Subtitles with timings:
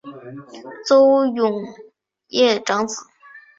[0.87, 1.63] 邹永
[2.31, 3.03] 煊长子。